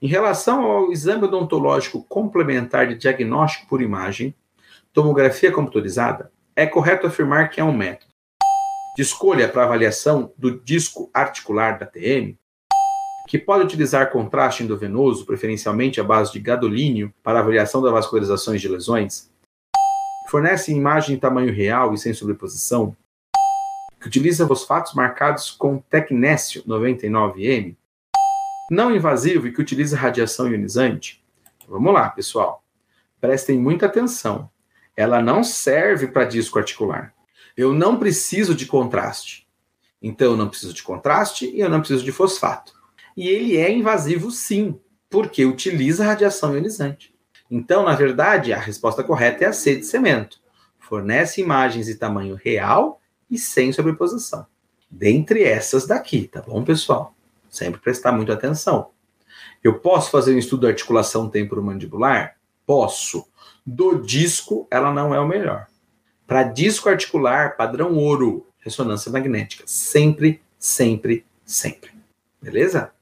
[0.00, 4.34] Em relação ao exame odontológico complementar de diagnóstico por imagem,
[4.92, 8.12] tomografia computadorizada, é correto afirmar que é um método
[8.96, 12.34] de escolha para avaliação do disco articular da TM,
[13.28, 18.68] que pode utilizar contraste endovenoso, preferencialmente à base de gadolínio, para avaliação das vascularizações de
[18.68, 19.30] lesões,
[20.30, 22.96] fornece imagem em tamanho real e sem sobreposição,
[24.00, 27.74] que utiliza fosfatos marcados com tecnécio 99M,
[28.70, 31.24] não invasivo e que utiliza radiação ionizante?
[31.68, 32.64] Vamos lá, pessoal.
[33.20, 34.50] Prestem muita atenção.
[34.96, 37.14] Ela não serve para disco articular.
[37.56, 39.46] Eu não preciso de contraste.
[40.02, 42.74] Então, eu não preciso de contraste e eu não preciso de fosfato.
[43.16, 47.14] E ele é invasivo, sim, porque utiliza radiação ionizante.
[47.50, 50.40] Então, na verdade, a resposta correta é a C de cimento.
[50.78, 54.46] Fornece imagens de tamanho real e sem sobreposição.
[54.90, 57.15] Dentre essas daqui, tá bom, pessoal?
[57.50, 58.90] Sempre prestar muita atenção.
[59.62, 62.36] Eu posso fazer um estudo de articulação temporomandibular?
[62.66, 63.26] Posso.
[63.64, 65.66] Do disco, ela não é o melhor.
[66.26, 69.64] Para disco articular, padrão ouro, ressonância magnética.
[69.66, 71.92] Sempre, sempre, sempre.
[72.40, 72.92] Beleza?